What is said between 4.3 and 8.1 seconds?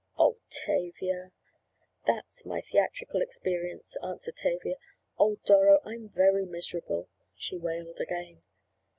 Tavia. "Oh, Doro, I'm very miserable," she wailed